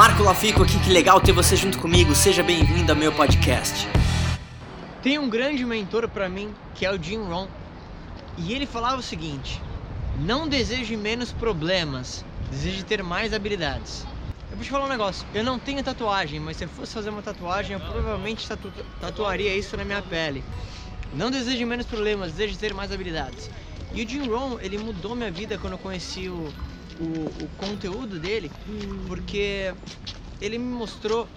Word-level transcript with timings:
Marco 0.00 0.22
Lafico 0.22 0.62
aqui, 0.62 0.80
que 0.80 0.88
legal 0.88 1.20
ter 1.20 1.32
você 1.32 1.54
junto 1.54 1.78
comigo. 1.78 2.14
Seja 2.14 2.42
bem-vindo 2.42 2.90
ao 2.90 2.96
meu 2.96 3.12
podcast. 3.12 3.86
Tem 5.02 5.18
um 5.18 5.28
grande 5.28 5.62
mentor 5.62 6.08
para 6.08 6.26
mim, 6.26 6.54
que 6.74 6.86
é 6.86 6.90
o 6.90 6.96
Jim 6.96 7.18
Rohn, 7.18 7.46
e 8.38 8.54
ele 8.54 8.64
falava 8.64 8.96
o 8.96 9.02
seguinte: 9.02 9.60
não 10.18 10.48
deseje 10.48 10.96
menos 10.96 11.32
problemas, 11.32 12.24
deseje 12.50 12.82
ter 12.82 13.02
mais 13.02 13.34
habilidades. 13.34 14.06
Eu 14.50 14.56
vou 14.56 14.64
te 14.64 14.70
falar 14.70 14.86
um 14.86 14.88
negócio, 14.88 15.26
eu 15.34 15.44
não 15.44 15.58
tenho 15.58 15.84
tatuagem, 15.84 16.40
mas 16.40 16.56
se 16.56 16.64
eu 16.64 16.68
fosse 16.70 16.94
fazer 16.94 17.10
uma 17.10 17.20
tatuagem, 17.20 17.74
eu 17.74 17.80
provavelmente 17.80 18.48
tatu 18.48 18.72
tatuaria 19.02 19.54
isso 19.54 19.76
na 19.76 19.84
minha 19.84 20.00
pele. 20.00 20.42
Não 21.12 21.30
deseje 21.30 21.62
menos 21.66 21.84
problemas, 21.84 22.32
deseje 22.32 22.56
ter 22.56 22.72
mais 22.72 22.90
habilidades. 22.90 23.50
E 23.92 24.02
o 24.02 24.08
Jim 24.08 24.26
Rohn, 24.26 24.56
ele 24.62 24.78
mudou 24.78 25.14
minha 25.14 25.30
vida 25.30 25.58
quando 25.58 25.74
eu 25.74 25.78
conheci 25.78 26.26
o, 26.30 26.50
o, 27.00 27.44
o 27.44 27.48
conteúdo 27.58 28.18
dele, 28.18 28.52
porque 29.08 29.74
ele 30.40 30.58
me 30.58 30.72
mostrou 30.72 31.28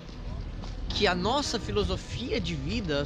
que 0.90 1.08
a 1.08 1.16
nossa 1.16 1.60
filosofia 1.60 2.40
de 2.40 2.54
vida, 2.54 3.04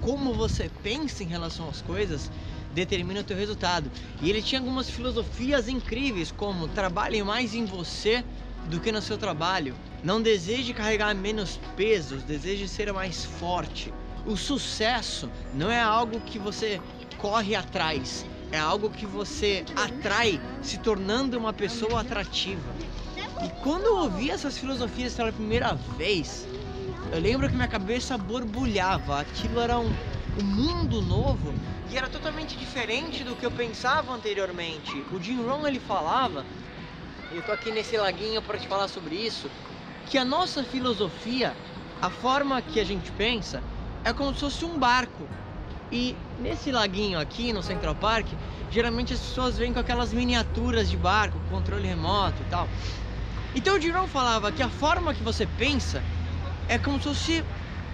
como 0.00 0.34
você 0.34 0.70
pensa 0.82 1.22
em 1.22 1.26
relação 1.26 1.68
às 1.68 1.80
coisas, 1.80 2.30
determina 2.72 3.20
o 3.20 3.24
teu 3.24 3.36
resultado. 3.36 3.90
E 4.20 4.28
ele 4.28 4.42
tinha 4.42 4.60
algumas 4.60 4.90
filosofias 4.90 5.68
incríveis, 5.68 6.30
como 6.30 6.68
trabalhe 6.68 7.22
mais 7.22 7.54
em 7.54 7.64
você 7.64 8.24
do 8.66 8.80
que 8.80 8.92
no 8.92 9.00
seu 9.00 9.16
trabalho. 9.16 9.74
Não 10.02 10.20
deseje 10.20 10.72
carregar 10.72 11.14
menos 11.14 11.58
pesos, 11.76 12.22
deseje 12.22 12.68
ser 12.68 12.92
mais 12.92 13.24
forte. 13.24 13.92
O 14.26 14.36
sucesso 14.36 15.30
não 15.54 15.70
é 15.70 15.80
algo 15.80 16.20
que 16.20 16.38
você 16.38 16.80
corre 17.16 17.54
atrás, 17.54 18.24
é 18.52 18.58
algo 18.58 18.90
que 18.90 19.06
você 19.06 19.64
atrai 19.76 20.40
se 20.62 20.78
tornando 20.78 21.38
uma 21.38 21.52
pessoa 21.52 22.00
atrativa. 22.00 22.72
E 23.42 23.48
quando 23.62 23.86
eu 23.86 23.96
ouvi 23.98 24.30
essas 24.30 24.58
filosofias 24.58 25.14
pela 25.14 25.32
primeira 25.32 25.74
vez, 25.96 26.46
eu 27.12 27.20
lembro 27.20 27.48
que 27.48 27.54
minha 27.54 27.68
cabeça 27.68 28.18
borbulhava. 28.18 29.20
Aquilo 29.20 29.60
era 29.60 29.78
um, 29.78 29.90
um 30.38 30.44
mundo 30.44 31.00
novo 31.00 31.54
e 31.90 31.96
era 31.96 32.08
totalmente 32.08 32.56
diferente 32.56 33.24
do 33.24 33.34
que 33.34 33.46
eu 33.46 33.50
pensava 33.50 34.12
anteriormente. 34.12 34.92
O 35.12 35.20
Jim 35.20 35.42
Rohn 35.42 35.66
ele 35.66 35.80
falava, 35.80 36.44
e 37.32 37.36
eu 37.36 37.42
tô 37.42 37.52
aqui 37.52 37.70
nesse 37.70 37.96
laguinho 37.96 38.42
para 38.42 38.58
te 38.58 38.66
falar 38.68 38.88
sobre 38.88 39.14
isso, 39.14 39.50
que 40.06 40.18
a 40.18 40.24
nossa 40.24 40.62
filosofia, 40.62 41.54
a 42.02 42.10
forma 42.10 42.60
que 42.60 42.80
a 42.80 42.84
gente 42.84 43.10
pensa, 43.12 43.62
é 44.04 44.12
como 44.12 44.34
se 44.34 44.40
fosse 44.40 44.64
um 44.64 44.78
barco 44.78 45.28
e 45.90 46.16
nesse 46.40 46.72
laguinho 46.72 47.20
aqui 47.20 47.52
no 47.52 47.62
Central 47.62 47.94
Park, 47.94 48.26
geralmente 48.70 49.12
as 49.12 49.20
pessoas 49.20 49.58
vêm 49.58 49.72
com 49.72 49.78
aquelas 49.78 50.12
miniaturas 50.12 50.90
de 50.90 50.96
barco, 50.96 51.38
controle 51.50 51.86
remoto 51.86 52.42
e 52.42 52.50
tal. 52.50 52.66
Então 53.54 53.76
o 53.76 53.80
Jerome 53.80 54.08
falava 54.08 54.50
que 54.50 54.62
a 54.62 54.68
forma 54.68 55.12
que 55.12 55.22
você 55.22 55.46
pensa 55.46 56.02
é 56.68 56.78
como 56.78 56.98
se 56.98 57.04
fosse 57.04 57.44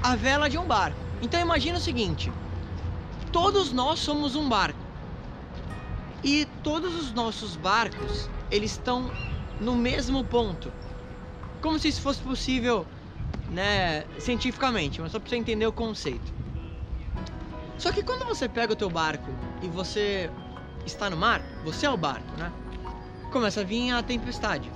a 0.02 0.14
vela 0.14 0.48
de 0.48 0.58
um 0.58 0.66
barco. 0.66 0.98
Então 1.22 1.40
imagina 1.40 1.78
o 1.78 1.80
seguinte: 1.80 2.30
todos 3.32 3.72
nós 3.72 3.98
somos 3.98 4.36
um 4.36 4.48
barco. 4.48 4.78
E 6.22 6.46
todos 6.62 6.94
os 6.94 7.12
nossos 7.12 7.56
barcos, 7.56 8.28
eles 8.50 8.72
estão 8.72 9.10
no 9.60 9.74
mesmo 9.74 10.24
ponto. 10.24 10.72
Como 11.62 11.78
se 11.78 11.88
isso 11.88 12.02
fosse 12.02 12.20
possível, 12.20 12.86
né, 13.50 14.04
cientificamente, 14.18 15.00
mas 15.00 15.12
só 15.12 15.18
para 15.18 15.28
você 15.28 15.36
entender 15.36 15.66
o 15.66 15.72
conceito. 15.72 16.35
Só 17.78 17.92
que 17.92 18.02
quando 18.02 18.24
você 18.24 18.48
pega 18.48 18.72
o 18.72 18.76
teu 18.76 18.88
barco 18.88 19.30
e 19.62 19.68
você 19.68 20.30
está 20.84 21.10
no 21.10 21.16
mar, 21.16 21.42
você 21.64 21.86
é 21.86 21.90
o 21.90 21.96
barco, 21.96 22.30
né? 22.38 22.50
Começa 23.30 23.60
a 23.60 23.64
vir 23.64 23.92
a 23.92 24.02
tempestade, 24.02 24.70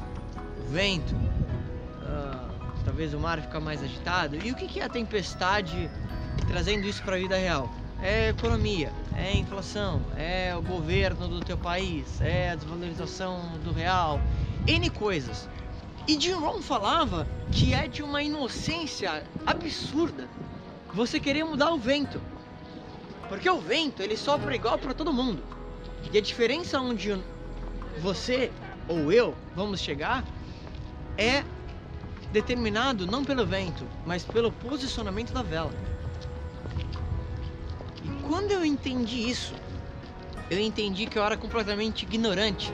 o 0.58 0.68
vento, 0.70 1.14
uh, 1.14 2.84
talvez 2.84 3.14
o 3.14 3.18
mar 3.18 3.40
fica 3.40 3.58
mais 3.58 3.82
agitado. 3.82 4.36
E 4.36 4.50
o 4.52 4.54
que 4.54 4.80
é 4.80 4.84
a 4.84 4.88
tempestade 4.88 5.90
trazendo 6.46 6.86
isso 6.86 7.02
para 7.02 7.16
a 7.16 7.18
vida 7.18 7.36
real? 7.36 7.70
É 8.02 8.30
economia, 8.30 8.92
é 9.16 9.36
inflação, 9.36 10.02
é 10.16 10.54
o 10.56 10.62
governo 10.62 11.28
do 11.28 11.40
teu 11.40 11.56
país, 11.56 12.20
é 12.20 12.50
a 12.50 12.54
desvalorização 12.54 13.58
do 13.62 13.72
real, 13.72 14.20
N 14.66 14.90
coisas. 14.90 15.48
E 16.08 16.18
Jim 16.18 16.32
Rohn 16.32 16.60
falava 16.60 17.26
que 17.52 17.72
é 17.72 17.86
de 17.86 18.02
uma 18.02 18.22
inocência 18.22 19.22
absurda 19.46 20.28
você 20.92 21.20
querer 21.20 21.44
mudar 21.44 21.72
o 21.72 21.78
vento. 21.78 22.20
Porque 23.30 23.48
o 23.48 23.60
vento, 23.60 24.02
ele 24.02 24.16
sopra 24.16 24.52
igual 24.56 24.76
para 24.76 24.92
todo 24.92 25.12
mundo. 25.12 25.40
E 26.12 26.18
a 26.18 26.20
diferença 26.20 26.80
onde 26.80 27.16
você 28.00 28.50
ou 28.88 29.12
eu 29.12 29.36
vamos 29.54 29.78
chegar 29.78 30.24
é 31.16 31.44
determinado 32.32 33.06
não 33.06 33.24
pelo 33.24 33.46
vento, 33.46 33.86
mas 34.04 34.24
pelo 34.24 34.50
posicionamento 34.50 35.32
da 35.32 35.42
vela. 35.42 35.72
E 38.02 38.08
quando 38.26 38.50
eu 38.50 38.64
entendi 38.64 39.30
isso, 39.30 39.54
eu 40.50 40.58
entendi 40.58 41.06
que 41.06 41.16
eu 41.16 41.22
era 41.22 41.36
completamente 41.36 42.02
ignorante, 42.02 42.72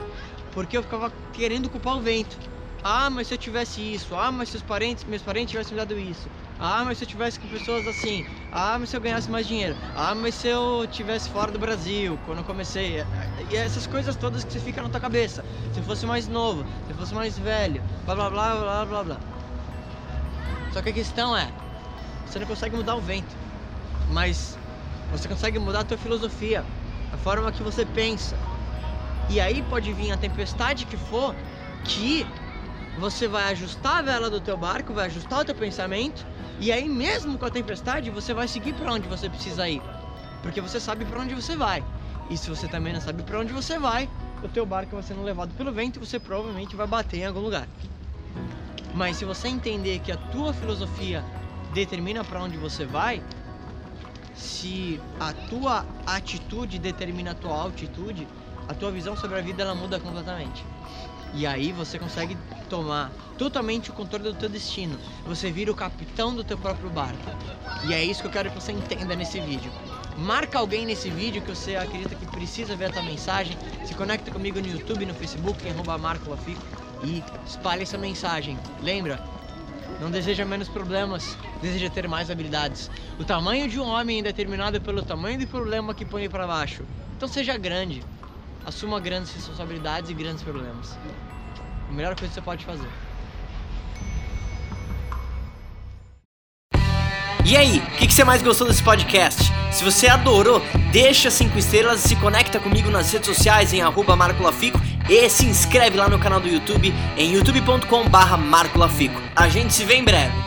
porque 0.52 0.74
eu 0.74 0.82
ficava 0.82 1.12
querendo 1.34 1.68
culpar 1.68 1.98
o 1.98 2.00
vento. 2.00 2.38
Ah, 2.82 3.10
mas 3.10 3.26
se 3.26 3.34
eu 3.34 3.38
tivesse 3.38 3.82
isso, 3.82 4.14
ah, 4.14 4.32
mas 4.32 4.48
se 4.48 4.56
os 4.56 4.62
parentes, 4.62 5.04
meus 5.04 5.20
parentes 5.20 5.50
tivessem 5.50 5.74
me 5.74 5.80
dado 5.80 5.98
isso, 5.98 6.30
ah, 6.58 6.84
mas 6.84 6.98
se 6.98 7.04
eu 7.04 7.08
tivesse 7.08 7.38
com 7.38 7.46
pessoas 7.48 7.86
assim. 7.86 8.24
Ah, 8.50 8.78
mas 8.78 8.88
se 8.88 8.96
eu 8.96 9.00
ganhasse 9.00 9.30
mais 9.30 9.46
dinheiro. 9.46 9.76
Ah, 9.94 10.14
mas 10.14 10.34
se 10.34 10.48
eu 10.48 10.86
tivesse 10.90 11.28
fora 11.28 11.52
do 11.52 11.58
Brasil, 11.58 12.18
quando 12.24 12.38
eu 12.38 12.44
comecei. 12.44 13.04
E 13.50 13.56
essas 13.56 13.86
coisas 13.86 14.16
todas 14.16 14.42
que 14.42 14.52
você 14.52 14.60
fica 14.60 14.80
na 14.80 14.88
tua 14.88 15.00
cabeça. 15.00 15.44
Se 15.72 15.80
eu 15.80 15.84
fosse 15.84 16.06
mais 16.06 16.26
novo, 16.26 16.64
se 16.86 16.92
eu 16.92 16.96
fosse 16.96 17.14
mais 17.14 17.38
velho, 17.38 17.82
blá 18.06 18.14
blá 18.14 18.30
blá 18.30 18.54
blá 18.54 18.86
blá 18.86 19.04
blá. 19.04 19.20
Só 20.72 20.80
que 20.80 20.88
a 20.88 20.92
questão 20.92 21.36
é, 21.36 21.50
você 22.26 22.38
não 22.38 22.46
consegue 22.46 22.76
mudar 22.76 22.94
o 22.96 23.00
vento, 23.00 23.34
mas 24.10 24.58
você 25.10 25.28
consegue 25.28 25.58
mudar 25.58 25.80
a 25.80 25.84
tua 25.84 25.98
filosofia, 25.98 26.64
a 27.12 27.16
forma 27.18 27.52
que 27.52 27.62
você 27.62 27.84
pensa. 27.84 28.36
E 29.28 29.40
aí 29.40 29.62
pode 29.62 29.92
vir 29.92 30.12
a 30.12 30.16
tempestade 30.16 30.86
que 30.86 30.96
for, 30.96 31.34
que 31.84 32.26
você 32.98 33.28
vai 33.28 33.52
ajustar 33.52 33.98
a 33.98 34.02
vela 34.02 34.30
do 34.30 34.40
teu 34.40 34.56
barco, 34.56 34.92
vai 34.92 35.06
ajustar 35.06 35.40
o 35.40 35.44
teu 35.44 35.54
pensamento 35.54 36.26
e 36.58 36.72
aí, 36.72 36.88
mesmo 36.88 37.38
com 37.38 37.44
a 37.44 37.50
tempestade, 37.50 38.10
você 38.10 38.32
vai 38.32 38.48
seguir 38.48 38.72
para 38.74 38.92
onde 38.92 39.06
você 39.08 39.28
precisa 39.28 39.68
ir, 39.68 39.82
porque 40.42 40.60
você 40.60 40.80
sabe 40.80 41.04
para 41.04 41.20
onde 41.20 41.34
você 41.34 41.56
vai. 41.56 41.84
E 42.30 42.36
se 42.36 42.48
você 42.48 42.66
também 42.66 42.92
não 42.92 43.00
sabe 43.00 43.22
para 43.22 43.38
onde 43.38 43.52
você 43.52 43.78
vai, 43.78 44.08
o 44.42 44.48
teu 44.48 44.66
barco 44.66 44.94
vai 44.94 45.02
sendo 45.02 45.22
levado 45.22 45.54
pelo 45.54 45.72
vento 45.72 45.96
e 45.96 46.00
você 46.00 46.18
provavelmente 46.18 46.74
vai 46.74 46.86
bater 46.86 47.18
em 47.18 47.26
algum 47.26 47.40
lugar. 47.40 47.68
Mas 48.94 49.18
se 49.18 49.24
você 49.24 49.48
entender 49.48 49.98
que 50.00 50.10
a 50.10 50.16
tua 50.16 50.52
filosofia 50.52 51.22
determina 51.74 52.24
para 52.24 52.42
onde 52.42 52.56
você 52.56 52.84
vai, 52.86 53.22
se 54.34 55.00
a 55.20 55.32
tua 55.32 55.84
atitude 56.06 56.78
determina 56.78 57.32
a 57.32 57.34
tua 57.34 57.54
altitude, 57.54 58.26
a 58.66 58.74
tua 58.74 58.90
visão 58.90 59.16
sobre 59.16 59.38
a 59.38 59.42
vida 59.42 59.62
ela 59.62 59.74
muda 59.74 60.00
completamente. 60.00 60.64
E 61.34 61.46
aí 61.46 61.72
você 61.72 61.98
consegue 61.98 62.36
tomar 62.68 63.10
totalmente 63.38 63.90
o 63.90 63.92
controle 63.92 64.24
do 64.24 64.34
teu 64.34 64.48
destino. 64.48 64.98
Você 65.26 65.50
vira 65.50 65.70
o 65.70 65.74
capitão 65.74 66.34
do 66.34 66.42
teu 66.42 66.56
próprio 66.56 66.90
barco. 66.90 67.30
E 67.86 67.92
é 67.92 68.02
isso 68.02 68.22
que 68.22 68.26
eu 68.26 68.32
quero 68.32 68.50
que 68.50 68.60
você 68.60 68.72
entenda 68.72 69.14
nesse 69.14 69.40
vídeo. 69.40 69.70
Marca 70.16 70.58
alguém 70.58 70.86
nesse 70.86 71.10
vídeo 71.10 71.42
que 71.42 71.54
você 71.54 71.76
acredita 71.76 72.14
que 72.14 72.26
precisa 72.26 72.74
ver 72.74 72.86
a 72.86 72.90
tua 72.90 73.02
mensagem. 73.02 73.56
Se 73.84 73.94
conecta 73.94 74.30
comigo 74.30 74.60
no 74.60 74.66
YouTube, 74.66 75.04
no 75.04 75.14
Facebook, 75.14 75.60
em 75.68 75.98
Marco 75.98 76.30
Lafico 76.30 76.62
e 77.04 77.22
espalhe 77.46 77.82
essa 77.82 77.98
mensagem. 77.98 78.58
Lembra? 78.82 79.22
Não 80.00 80.10
deseja 80.10 80.44
menos 80.44 80.68
problemas, 80.68 81.36
deseja 81.60 81.90
ter 81.90 82.08
mais 82.08 82.30
habilidades. 82.30 82.90
O 83.18 83.24
tamanho 83.24 83.68
de 83.68 83.78
um 83.78 83.86
homem 83.86 84.20
é 84.20 84.22
determinado 84.22 84.80
pelo 84.80 85.02
tamanho 85.02 85.38
do 85.38 85.46
problema 85.46 85.94
que 85.94 86.04
põe 86.04 86.28
para 86.28 86.46
baixo. 86.46 86.82
Então 87.16 87.28
seja 87.28 87.56
grande. 87.56 88.02
Assuma 88.66 88.98
grandes 88.98 89.32
responsabilidades 89.32 90.10
e 90.10 90.14
grandes 90.14 90.42
problemas. 90.42 90.98
A 91.88 91.92
melhor 91.92 92.16
coisa 92.16 92.26
que 92.26 92.34
você 92.34 92.42
pode 92.42 92.64
fazer. 92.64 92.88
E 97.44 97.56
aí, 97.56 97.78
o 97.78 97.90
que, 97.98 98.08
que, 98.08 98.12
você 98.12 98.24
mais 98.24 98.42
gostou 98.42 98.66
desse 98.66 98.82
podcast? 98.82 99.40
Se 99.70 99.84
você 99.84 100.08
adorou, 100.08 100.60
deixa 100.90 101.30
5 101.30 101.56
estrelas 101.56 102.04
e 102.04 102.08
se 102.08 102.16
conecta 102.16 102.58
comigo 102.58 102.90
nas 102.90 103.12
redes 103.12 103.28
sociais 103.28 103.72
em 103.72 103.82
arroba 103.82 104.16
marcolafico 104.16 104.80
e 105.08 105.28
se 105.28 105.46
inscreve 105.46 105.96
lá 105.96 106.08
no 106.08 106.18
canal 106.18 106.40
do 106.40 106.48
YouTube 106.48 106.92
em 107.16 107.34
youtube.com 107.34 108.08
barra. 108.08 108.36
A 109.36 109.48
gente 109.48 109.72
se 109.72 109.84
vê 109.84 109.94
em 109.94 110.02
breve. 110.02 110.45